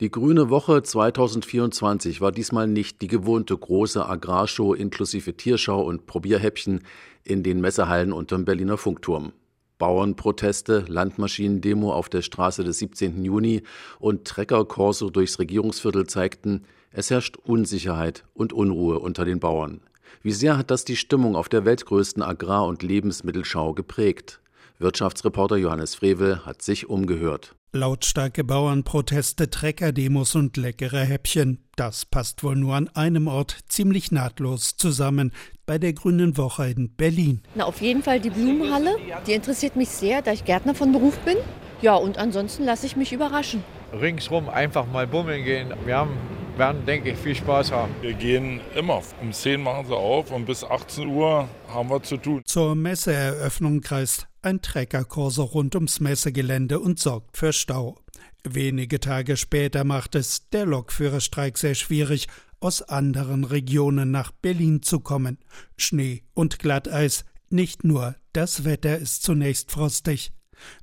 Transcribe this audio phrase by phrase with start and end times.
[0.00, 6.80] Die Grüne Woche 2024 war diesmal nicht die gewohnte große Agrarshow inklusive Tierschau und Probierhäppchen
[7.22, 9.32] in den Messehallen unterm Berliner Funkturm.
[9.78, 13.24] Bauernproteste, Landmaschinendemo auf der Straße des 17.
[13.24, 13.62] Juni
[14.00, 19.80] und Treckerkorso durchs Regierungsviertel zeigten, es herrscht Unsicherheit und Unruhe unter den Bauern.
[20.22, 24.40] Wie sehr hat das die Stimmung auf der weltgrößten Agrar- und Lebensmittelschau geprägt?
[24.80, 27.54] Wirtschaftsreporter Johannes Frevel hat sich umgehört.
[27.74, 31.58] Lautstarke Bauernproteste, Treckerdemos und leckere Häppchen.
[31.74, 35.32] Das passt wohl nur an einem Ort ziemlich nahtlos zusammen,
[35.66, 37.42] bei der Grünen Woche in Berlin.
[37.56, 38.96] Na, auf jeden Fall die Blumenhalle.
[39.26, 41.36] Die interessiert mich sehr, da ich Gärtner von Beruf bin.
[41.82, 43.64] Ja, und ansonsten lasse ich mich überraschen.
[43.92, 45.74] Ringsrum einfach mal bummeln gehen.
[45.84, 46.16] Wir haben
[46.56, 47.92] werden, denke ich, viel Spaß haben.
[48.00, 49.02] Wir gehen immer.
[49.20, 52.42] Um 10 machen sie auf und bis 18 Uhr haben wir zu tun.
[52.44, 57.98] Zur Messeeröffnung kreist ein Treckerkurse rund ums Messegelände und sorgt für Stau.
[58.44, 62.28] Wenige Tage später macht es der Lokführerstreik sehr schwierig,
[62.60, 65.38] aus anderen Regionen nach Berlin zu kommen.
[65.76, 70.32] Schnee und Glatteis, nicht nur das Wetter ist zunächst frostig.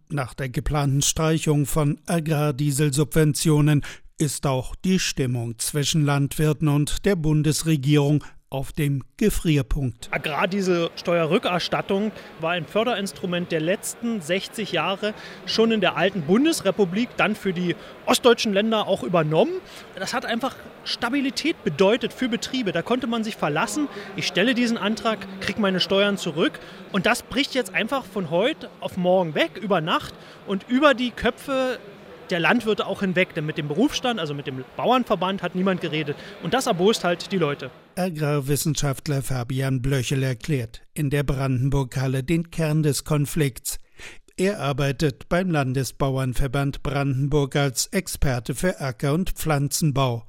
[0.10, 3.84] Nach der geplanten Streichung von Agrardieselsubventionen
[4.18, 10.10] ist auch die Stimmung zwischen Landwirten und der Bundesregierung auf dem Gefrierpunkt.
[10.12, 15.14] Agrardieselsteuerrückerstattung war ein Förderinstrument der letzten 60 Jahre
[15.46, 19.54] schon in der alten Bundesrepublik, dann für die ostdeutschen Länder auch übernommen.
[19.96, 22.74] Das hat einfach Stabilität bedeutet für Betriebe.
[22.74, 23.88] Da konnte man sich verlassen.
[24.18, 26.60] Ich stelle diesen Antrag, kriege meine Steuern zurück.
[26.92, 30.14] Und das bricht jetzt einfach von heute auf morgen weg, über Nacht
[30.46, 31.80] und über die Köpfe
[32.32, 33.34] der Landwirte auch hinweg.
[33.36, 36.18] Denn mit dem Berufsstand, also mit dem Bauernverband, hat niemand geredet.
[36.42, 37.70] Und das erbost halt die Leute.
[37.96, 43.78] Agrarwissenschaftler Fabian Blöchel erklärt in der Brandenburg-Halle den Kern des Konflikts.
[44.38, 50.26] Er arbeitet beim Landesbauernverband Brandenburg als Experte für Acker- und Pflanzenbau.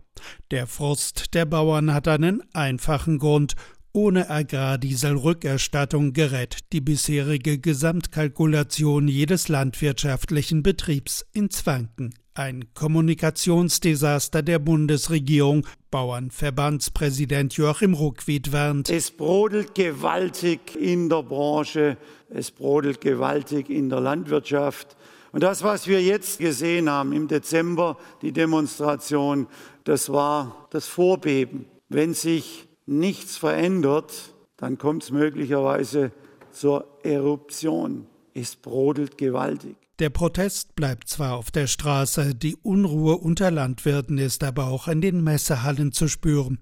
[0.51, 3.55] Der Frust der Bauern hat einen einfachen Grund
[3.93, 12.15] ohne Agrardieselrückerstattung gerät die bisherige Gesamtkalkulation jedes landwirtschaftlichen Betriebs ins Wanken.
[12.35, 18.89] Ein Kommunikationsdesaster der Bundesregierung, Bauernverbandspräsident Joachim Ruckwied warnt.
[18.89, 21.99] Es brodelt gewaltig in der Branche,
[22.31, 24.97] es brodelt gewaltig in der Landwirtschaft.
[25.33, 29.47] Und das, was wir jetzt gesehen haben im Dezember, die Demonstration,
[29.85, 31.67] das war das Vorbeben.
[31.91, 36.13] Wenn sich nichts verändert, dann kommt es möglicherweise
[36.51, 38.07] zur Eruption.
[38.35, 39.77] Es brodelt gewaltig.
[39.99, 45.01] Der Protest bleibt zwar auf der Straße, die Unruhe unter Landwirten ist aber auch in
[45.01, 46.59] den Messehallen zu spüren.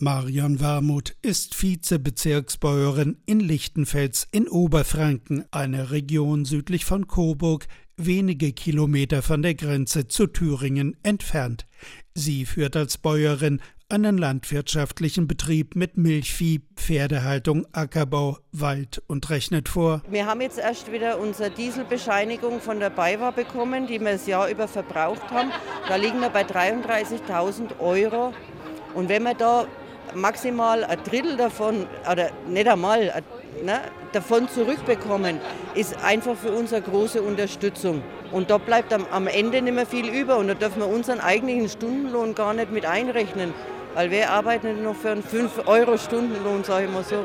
[0.00, 9.22] Marion Warmuth ist Vizebezirksbäuerin in Lichtenfels in Oberfranken, eine Region südlich von Coburg, wenige Kilometer
[9.22, 11.66] von der Grenze zu Thüringen entfernt.
[12.14, 13.60] Sie führt als Bäuerin
[13.90, 20.02] einen landwirtschaftlichen Betrieb mit Milchvieh, Pferdehaltung, Ackerbau, Wald und rechnet vor.
[20.10, 24.50] Wir haben jetzt erst wieder unsere Dieselbescheinigung von der BayWa bekommen, die wir das Jahr
[24.50, 25.50] über verbraucht haben.
[25.88, 28.34] Da liegen wir bei 33.000 Euro.
[28.94, 29.66] Und wenn wir da
[30.14, 33.22] maximal ein Drittel davon, oder nicht einmal,
[33.64, 33.80] ne,
[34.12, 35.40] davon zurückbekommen,
[35.74, 38.02] ist einfach für uns eine große Unterstützung.
[38.32, 41.20] Und da bleibt am, am Ende nicht mehr viel über und da dürfen wir unseren
[41.20, 43.54] eigentlichen Stundenlohn gar nicht mit einrechnen.
[43.94, 47.24] Weil wir arbeiten noch für einen 5-Euro-Stundenlohn, sage ich mal so.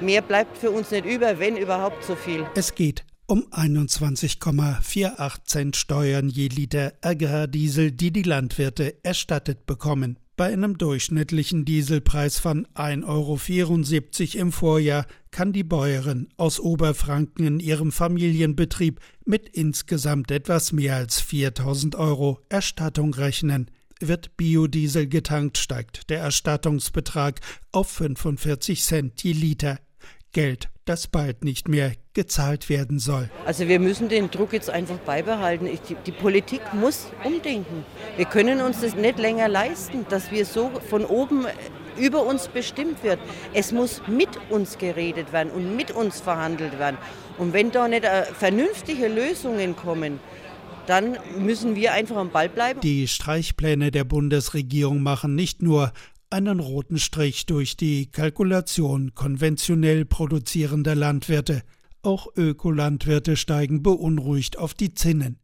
[0.00, 2.46] Mehr bleibt für uns nicht über, wenn überhaupt so viel.
[2.54, 10.18] Es geht um 21,48 Cent Steuern je Liter Agrardiesel, die die Landwirte erstattet bekommen.
[10.40, 17.60] Bei einem durchschnittlichen Dieselpreis von 1,74 Euro im Vorjahr kann die Bäuerin aus Oberfranken in
[17.60, 23.70] ihrem Familienbetrieb mit insgesamt etwas mehr als 4000 Euro Erstattung rechnen.
[24.00, 27.40] Wird Biodiesel getankt, steigt der Erstattungsbetrag
[27.70, 29.78] auf 45 Cent je Liter.
[30.32, 33.28] Geld, das bald nicht mehr gezahlt werden soll.
[33.44, 35.66] Also wir müssen den Druck jetzt einfach beibehalten.
[35.66, 37.84] Die, die, Politik muss umdenken.
[38.16, 41.46] Wir können uns das nicht länger leisten, dass wir so von oben
[41.98, 43.18] über uns bestimmt wird.
[43.52, 46.96] Es muss mit uns geredet werden und mit uns verhandelt werden.
[47.38, 50.20] Und wenn da nicht äh, vernünftige Lösungen kommen,
[50.90, 52.80] dann müssen wir einfach am Ball bleiben.
[52.80, 55.92] Die Streichpläne der Bundesregierung machen nicht nur
[56.30, 61.62] einen roten Strich durch die Kalkulation konventionell produzierender Landwirte.
[62.02, 65.38] Auch Ökolandwirte steigen beunruhigt auf die Zinnen.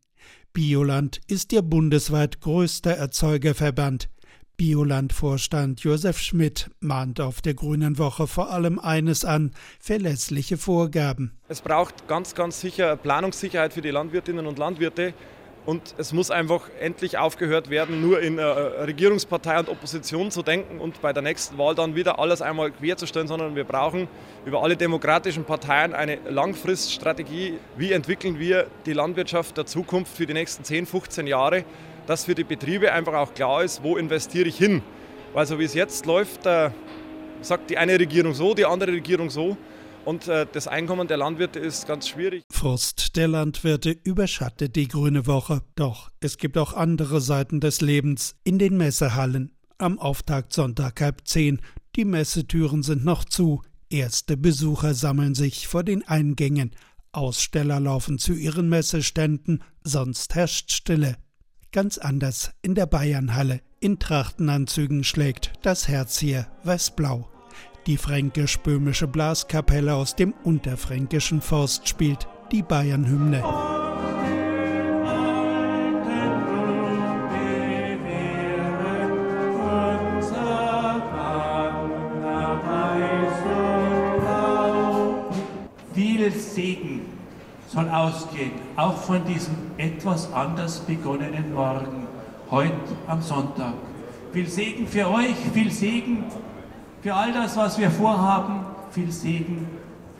[0.52, 4.08] Bioland ist der bundesweit größte Erzeugerverband.
[4.56, 11.37] Bioland-Vorstand Josef Schmidt mahnt auf der Grünen Woche vor allem eines an: verlässliche Vorgaben.
[11.48, 15.12] Es braucht ganz, ganz sicher Planungssicherheit für die Landwirtinnen und Landwirte
[15.67, 20.79] Und es muss einfach endlich aufgehört werden, nur in äh, Regierungspartei und Opposition zu denken
[20.79, 24.07] und bei der nächsten Wahl dann wieder alles einmal querzustellen, sondern wir brauchen
[24.45, 27.55] über alle demokratischen Parteien eine Langfriststrategie.
[27.77, 31.65] Wie entwickeln wir die Landwirtschaft der Zukunft für die nächsten 10, 15 Jahre,
[32.07, 34.83] dass für die Betriebe einfach auch klar ist, wo investiere ich hin.
[35.35, 36.71] Weil so wie es jetzt läuft, äh,
[37.41, 39.57] sagt die eine Regierung so, die andere Regierung so.
[40.06, 42.44] Und äh, das Einkommen der Landwirte ist ganz schwierig.
[42.49, 45.62] Frust der Landwirte überschattet die Grüne Woche.
[45.75, 49.50] Doch es gibt auch andere Seiten des Lebens in den Messehallen.
[49.79, 51.61] Am Auftakt Sonntag halb zehn.
[51.97, 53.62] Die Messetüren sind noch zu.
[53.91, 56.70] Erste Besucher sammeln sich vor den Eingängen.
[57.11, 61.17] Aussteller laufen zu ihren Messeständen, sonst herrscht Stille.
[61.73, 63.61] Ganz anders in der Bayernhalle.
[63.81, 67.29] In Trachtenanzügen schlägt das Herz hier weiß-blau.
[67.87, 73.44] Die fränkisch-böhmische Blaskapelle aus dem unterfränkischen Forst spielt die Bayernhymne.
[85.94, 87.03] Viel Segen
[87.69, 92.09] soll ausgehen, auch von diesem etwas anders begonnenen Morgen,
[92.50, 92.75] heute
[93.06, 93.75] am Sonntag.
[94.32, 96.25] Viel Segen für euch, viel Segen
[97.02, 98.64] für all das, was wir vorhaben.
[98.90, 99.66] Viel Segen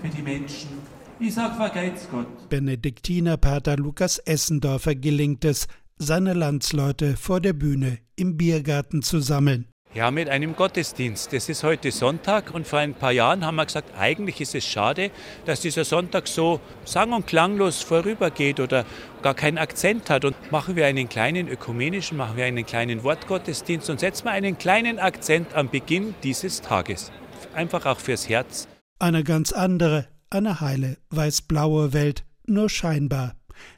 [0.03, 0.71] für die Menschen.
[1.19, 2.49] Ich sag, vergeht's Gott.
[2.51, 5.67] Benediktinerpater Lukas Essendorfer gelingt es,
[5.99, 9.67] seine Landsleute vor der Bühne im Biergarten zu sammeln.
[9.97, 11.33] Ja, mit einem Gottesdienst.
[11.33, 14.63] Das ist heute Sonntag und vor ein paar Jahren haben wir gesagt, eigentlich ist es
[14.63, 15.11] schade,
[15.47, 18.85] dass dieser Sonntag so sang- und klanglos vorübergeht oder
[19.23, 20.27] gar keinen Akzent hat.
[20.27, 24.59] Und machen wir einen kleinen ökumenischen, machen wir einen kleinen Wortgottesdienst und setzen wir einen
[24.59, 27.11] kleinen Akzent am Beginn dieses Tages.
[27.55, 28.69] Einfach auch fürs Herz.
[28.99, 33.33] Eine ganz andere, eine heile, weiß-blaue Welt, nur scheinbar.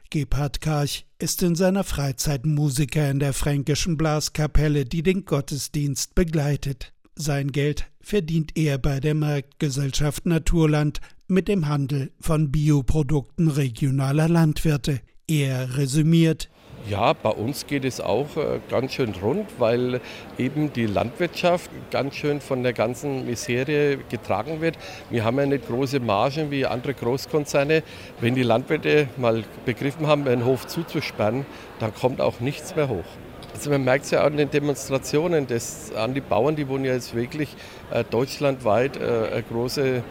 [0.09, 6.93] Gebhard Karch ist in seiner Freizeit Musiker in der fränkischen Blaskapelle, die den Gottesdienst begleitet.
[7.15, 15.01] Sein Geld verdient er bei der Marktgesellschaft Naturland mit dem Handel von Bioprodukten regionaler Landwirte.
[15.27, 16.49] Er resümiert
[16.87, 20.01] ja, bei uns geht es auch äh, ganz schön rund, weil
[20.37, 24.77] eben die Landwirtschaft ganz schön von der ganzen Miserie getragen wird.
[25.09, 27.83] Wir haben ja nicht große Margen wie andere Großkonzerne.
[28.21, 31.45] Wenn die Landwirte mal begriffen haben, einen Hof zuzusperren,
[31.79, 33.05] dann kommt auch nichts mehr hoch.
[33.53, 36.93] Also man merkt es ja an den Demonstrationen, dass an die Bauern, die wurden ja
[36.93, 37.49] jetzt wirklich
[37.91, 40.03] äh, deutschlandweit äh, eine große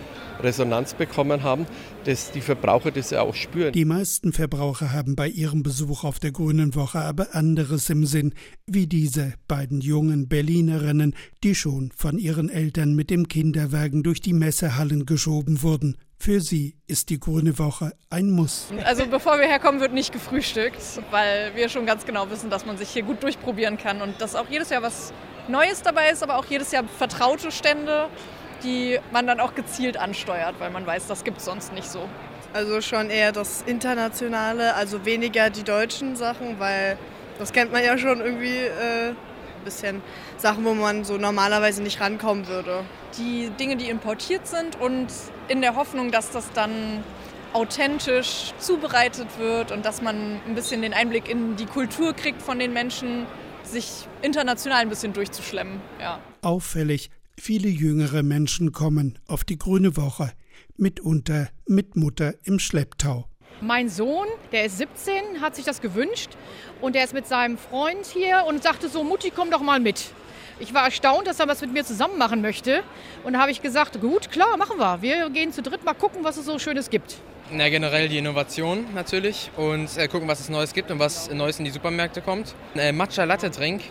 [0.42, 1.66] Resonanz bekommen haben,
[2.04, 3.72] dass die Verbraucher das ja auch spüren.
[3.72, 8.34] Die meisten Verbraucher haben bei ihrem Besuch auf der Grünen Woche aber anderes im Sinn,
[8.66, 14.32] wie diese beiden jungen Berlinerinnen, die schon von ihren Eltern mit dem Kinderwagen durch die
[14.32, 15.96] Messehallen geschoben wurden.
[16.20, 18.66] Für sie ist die Grüne Woche ein Muss.
[18.84, 20.82] Also bevor wir herkommen, wird nicht gefrühstückt,
[21.12, 24.34] weil wir schon ganz genau wissen, dass man sich hier gut durchprobieren kann und dass
[24.34, 25.12] auch jedes Jahr was
[25.48, 28.08] Neues dabei ist, aber auch jedes Jahr vertraute Stände
[28.62, 32.08] die man dann auch gezielt ansteuert, weil man weiß, das gibt es sonst nicht so.
[32.52, 36.96] Also schon eher das Internationale, also weniger die deutschen Sachen, weil
[37.38, 40.02] das kennt man ja schon irgendwie äh, ein bisschen
[40.38, 42.84] Sachen, wo man so normalerweise nicht rankommen würde.
[43.18, 45.08] Die Dinge, die importiert sind und
[45.48, 47.04] in der Hoffnung, dass das dann
[47.52, 52.58] authentisch zubereitet wird und dass man ein bisschen den Einblick in die Kultur kriegt von
[52.58, 53.26] den Menschen,
[53.62, 55.80] sich international ein bisschen durchzuschlemmen.
[56.00, 56.20] Ja.
[56.42, 60.32] Auffällig Viele jüngere Menschen kommen auf die Grüne Woche,
[60.76, 63.26] mitunter mit Mutter im Schlepptau.
[63.60, 66.30] Mein Sohn, der ist 17, hat sich das gewünscht
[66.80, 70.10] und der ist mit seinem Freund hier und sagte so, Mutti, komm doch mal mit.
[70.58, 72.82] Ich war erstaunt, dass er was mit mir zusammen machen möchte.
[73.22, 75.00] Und da habe ich gesagt, gut, klar, machen wir.
[75.00, 77.18] Wir gehen zu dritt mal gucken, was es so Schönes gibt.
[77.52, 81.60] Na, generell die Innovation natürlich und äh, gucken, was es Neues gibt und was Neues
[81.60, 82.56] in die Supermärkte kommt.
[82.74, 83.82] Äh, Matcha Latte Drink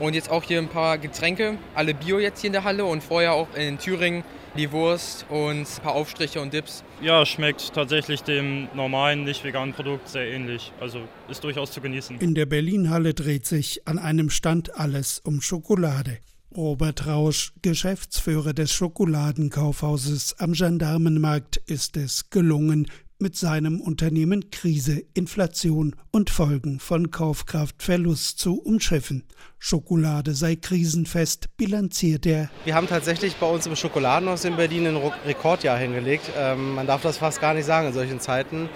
[0.00, 3.02] und jetzt auch hier ein paar Getränke, alle Bio jetzt hier in der Halle und
[3.02, 4.24] vorher auch in Thüringen
[4.56, 6.82] die Wurst und ein paar Aufstriche und Dips.
[7.00, 10.72] Ja, schmeckt tatsächlich dem normalen, nicht veganen Produkt sehr ähnlich.
[10.80, 12.18] Also ist durchaus zu genießen.
[12.18, 16.18] In der Berlinhalle dreht sich an einem Stand alles um Schokolade.
[16.56, 22.88] Robert Rausch, Geschäftsführer des Schokoladenkaufhauses am Gendarmenmarkt, ist es gelungen,
[23.20, 29.24] mit seinem Unternehmen Krise, Inflation und Folgen von Kaufkraftverlust zu umschiffen.
[29.58, 32.50] Schokolade sei krisenfest, bilanziert er.
[32.64, 34.96] Wir haben tatsächlich bei uns im Schokoladenhaus in Berlin ein
[35.26, 36.30] Rekordjahr hingelegt.
[36.36, 38.68] Ähm, man darf das fast gar nicht sagen in solchen Zeiten.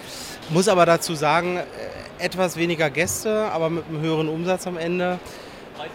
[0.49, 5.19] Muss aber dazu sagen, äh, etwas weniger Gäste, aber mit einem höheren Umsatz am Ende.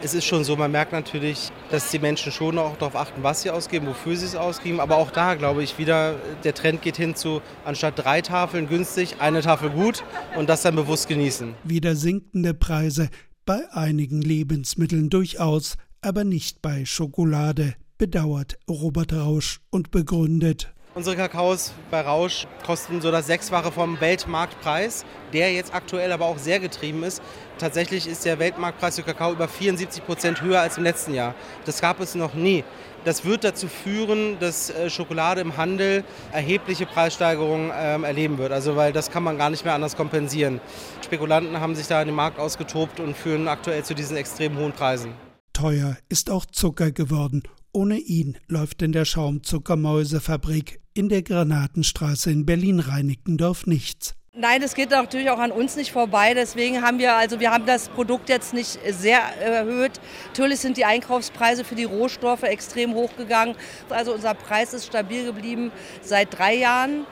[0.02, 3.42] Es ist schon so, man merkt natürlich, dass die Menschen schon auch darauf achten, was
[3.42, 4.80] sie ausgeben, wofür sie es ausgeben.
[4.80, 9.16] Aber auch da glaube ich wieder, der Trend geht hin zu, anstatt drei Tafeln günstig,
[9.20, 10.04] eine Tafel gut
[10.36, 11.54] und das dann bewusst genießen.
[11.64, 13.08] Wieder sinkende Preise
[13.46, 20.72] bei einigen Lebensmitteln durchaus, aber nicht bei Schokolade, bedauert Robert Rausch und begründet.
[20.92, 26.38] Unsere Kakaos bei Rausch kosten so das Sechsfache vom Weltmarktpreis, der jetzt aktuell aber auch
[26.38, 27.22] sehr getrieben ist.
[27.58, 31.36] Tatsächlich ist der Weltmarktpreis für Kakao über 74 Prozent höher als im letzten Jahr.
[31.64, 32.64] Das gab es noch nie.
[33.04, 38.50] Das wird dazu führen, dass äh, Schokolade im Handel erhebliche Preissteigerungen ähm, erleben wird.
[38.50, 40.60] Also weil das kann man gar nicht mehr anders kompensieren.
[41.04, 44.72] Spekulanten haben sich da in den Markt ausgetobt und führen aktuell zu diesen extrem hohen
[44.72, 45.12] Preisen.
[45.52, 52.46] Teuer ist auch Zucker geworden ohne ihn läuft in der Schaumzuckermäusefabrik in der Granatenstraße in
[52.46, 54.14] Berlin-Reinickendorf nichts.
[54.40, 56.32] Nein, es geht natürlich auch an uns nicht vorbei.
[56.32, 60.00] Deswegen haben wir, also wir haben das Produkt jetzt nicht sehr erhöht.
[60.28, 63.54] Natürlich sind die Einkaufspreise für die Rohstoffe extrem hochgegangen.
[63.90, 65.70] Also unser Preis ist stabil geblieben
[66.00, 67.04] seit drei Jahren.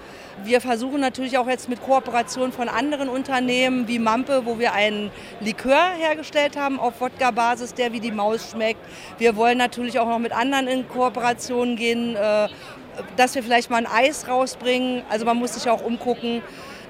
[0.43, 5.11] Wir versuchen natürlich auch jetzt mit Kooperation von anderen Unternehmen wie Mampe, wo wir einen
[5.41, 8.81] Likör hergestellt haben auf Wodka-Basis, der wie die Maus schmeckt.
[9.19, 12.49] Wir wollen natürlich auch noch mit anderen in Kooperation gehen, äh,
[13.19, 15.03] dass wir vielleicht mal ein Eis rausbringen.
[15.11, 16.41] Also man muss sich auch umgucken.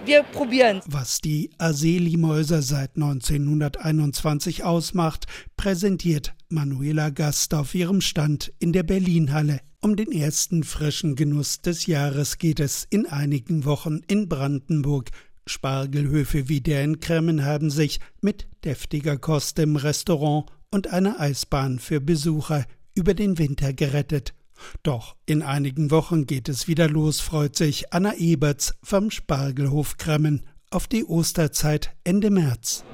[0.04, 0.80] Wir probieren.
[0.86, 5.26] Was die Aseli-Mäuser seit 1921 ausmacht,
[5.56, 9.60] präsentiert Manuela Gast auf ihrem Stand in der Berlinhalle.
[9.80, 15.10] Um den ersten frischen Genuss des Jahres geht es in einigen Wochen in Brandenburg.
[15.46, 21.78] Spargelhöfe wie der in Kremmen haben sich mit deftiger Kost im Restaurant und einer Eisbahn
[21.78, 22.64] für Besucher
[22.94, 24.34] über den Winter gerettet.
[24.82, 30.46] Doch in einigen Wochen geht es wieder los, freut sich Anna Eberts vom Spargelhof Kremmen
[30.70, 32.84] auf die Osterzeit Ende März.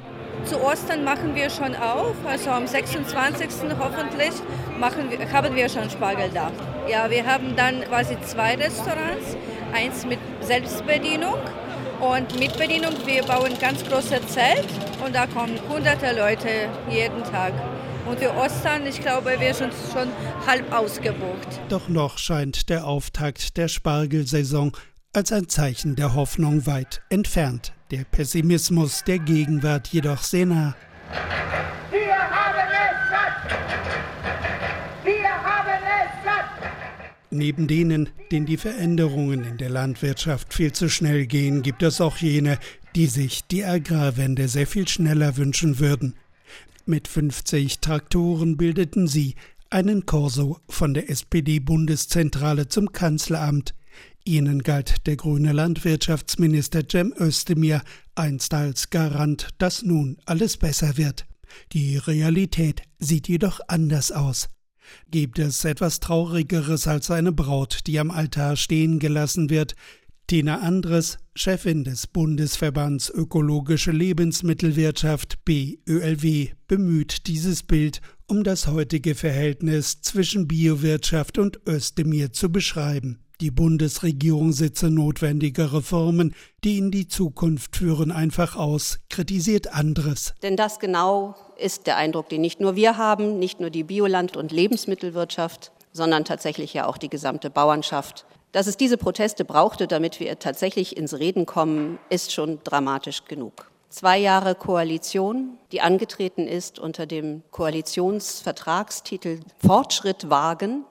[0.44, 3.48] Zu Ostern machen wir schon auf, also am 26.
[3.78, 4.32] hoffentlich
[4.78, 6.52] machen wir, haben wir schon Spargel da.
[6.88, 9.36] Ja, wir haben dann quasi zwei Restaurants,
[9.72, 11.38] eins mit Selbstbedienung
[12.00, 12.92] und mit Bedienung.
[13.06, 14.68] Wir bauen ein ganz großes Zelt
[15.04, 17.52] und da kommen hunderte Leute jeden Tag.
[18.06, 20.08] Und für Ostern, ich glaube, wir sind schon
[20.46, 21.48] halb ausgebucht.
[21.70, 24.72] Doch noch scheint der Auftakt der Spargelsaison
[25.14, 27.72] als ein Zeichen der Hoffnung weit entfernt.
[27.90, 30.76] Der Pessimismus der Gegenwart jedoch sehr nah.
[31.90, 33.58] Wir haben es satt!
[35.04, 36.70] Wir haben es satt!
[37.30, 42.18] Neben denen, denen die Veränderungen in der Landwirtschaft viel zu schnell gehen, gibt es auch
[42.18, 42.58] jene,
[42.94, 46.16] die sich die Agrarwende sehr viel schneller wünschen würden.
[46.86, 49.34] Mit 50 Traktoren bildeten sie
[49.70, 53.74] einen Korso von der SPD-Bundeszentrale zum Kanzleramt.
[54.24, 57.82] Ihnen galt der grüne Landwirtschaftsminister Cem Özdemir
[58.14, 61.26] einst als Garant, dass nun alles besser wird.
[61.72, 64.48] Die Realität sieht jedoch anders aus.
[65.10, 69.74] Gibt es etwas Traurigeres als eine Braut, die am Altar stehen gelassen wird?
[70.26, 80.00] Tina Andres, Chefin des Bundesverbands Ökologische Lebensmittelwirtschaft BÖLW, bemüht dieses Bild, um das heutige Verhältnis
[80.00, 83.18] zwischen Biowirtschaft und Özdemir zu beschreiben.
[83.42, 90.32] Die Bundesregierung setze notwendige Reformen, die in die Zukunft führen, einfach aus, kritisiert anderes.
[90.42, 94.38] Denn das genau ist der Eindruck, den nicht nur wir haben, nicht nur die Bioland-
[94.38, 98.24] und Lebensmittelwirtschaft, sondern tatsächlich ja auch die gesamte Bauernschaft.
[98.54, 103.68] Dass es diese Proteste brauchte, damit wir tatsächlich ins Reden kommen, ist schon dramatisch genug.
[103.88, 110.84] Zwei Jahre Koalition, die angetreten ist unter dem Koalitionsvertragstitel Fortschritt wagen,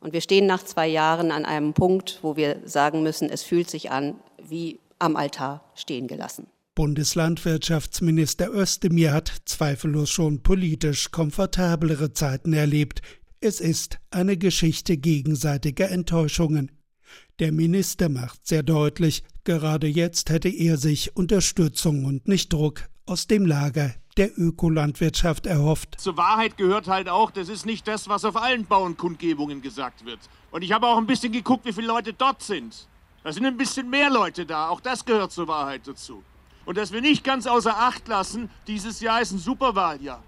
[0.00, 3.68] und wir stehen nach zwei Jahren an einem Punkt, wo wir sagen müssen, es fühlt
[3.68, 6.46] sich an wie am Altar stehen gelassen.
[6.74, 13.02] Bundeslandwirtschaftsminister Özdemir hat zweifellos schon politisch komfortablere Zeiten erlebt.
[13.40, 16.79] Es ist eine Geschichte gegenseitiger Enttäuschungen.
[17.38, 23.26] Der Minister macht sehr deutlich, gerade jetzt hätte er sich Unterstützung und nicht Druck aus
[23.26, 25.96] dem Lager der Ökolandwirtschaft erhofft.
[25.98, 30.18] Zur Wahrheit gehört halt auch, das ist nicht das, was auf allen Bauernkundgebungen gesagt wird.
[30.50, 32.86] Und ich habe auch ein bisschen geguckt, wie viele Leute dort sind.
[33.22, 36.22] Da sind ein bisschen mehr Leute da, auch das gehört zur Wahrheit dazu.
[36.64, 40.22] Und dass wir nicht ganz außer Acht lassen, dieses Jahr ist ein Superwahljahr.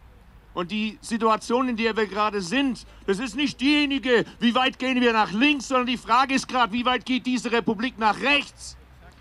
[0.54, 5.00] Und die Situation, in der wir gerade sind, das ist nicht diejenige, wie weit gehen
[5.00, 8.76] wir nach links, sondern die Frage ist gerade, wie weit geht diese Republik nach rechts?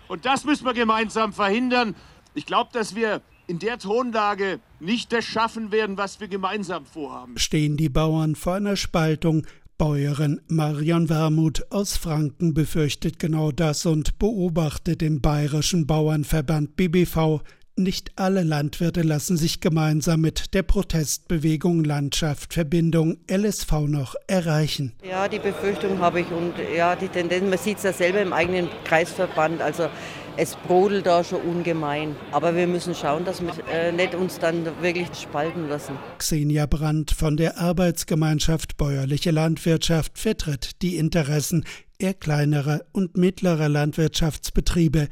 [0.08, 1.94] Und das müssen wir gemeinsam verhindern.
[2.34, 7.38] Ich glaube, dass wir in der Tonlage nicht das schaffen werden, was wir gemeinsam vorhaben.
[7.38, 9.46] Stehen die Bauern vor einer Spaltung?
[9.78, 17.42] Bäuerin Marion Wermuth aus Franken befürchtet genau das und beobachtet im Bayerischen Bauernverband BBV
[17.76, 24.92] Nicht alle Landwirte lassen sich gemeinsam mit der Protestbewegung Landschaft Verbindung LSV noch erreichen.
[25.08, 28.34] Ja, die Befürchtung habe ich und ja, die Tendenz, man sieht es ja selber im
[28.34, 29.62] eigenen Kreisverband.
[29.62, 29.88] Also
[30.36, 32.14] es brodelt da schon ungemein.
[32.30, 35.96] Aber wir müssen schauen, dass wir äh, nicht uns dann wirklich spalten lassen.
[36.18, 41.64] Xenia Brandt von der Arbeitsgemeinschaft Bäuerliche Landwirtschaft vertritt die Interessen
[41.98, 45.08] eher kleinerer und mittlerer Landwirtschaftsbetriebe.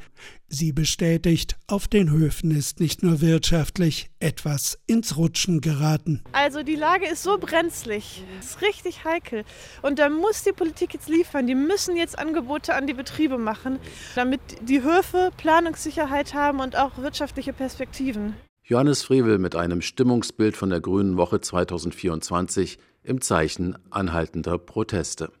[0.53, 6.21] Sie bestätigt, auf den Höfen ist nicht nur wirtschaftlich etwas ins Rutschen geraten.
[6.33, 9.45] Also die Lage ist so brenzlig, ist richtig heikel.
[9.81, 11.47] Und da muss die Politik jetzt liefern.
[11.47, 13.79] Die müssen jetzt Angebote an die Betriebe machen,
[14.15, 18.33] damit die Höfe Planungssicherheit haben und auch wirtschaftliche Perspektiven.
[18.61, 25.31] Johannes Frevel mit einem Stimmungsbild von der Grünen Woche 2024 im Zeichen anhaltender Proteste.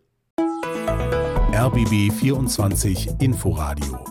[1.53, 4.10] RBB 24 Inforadio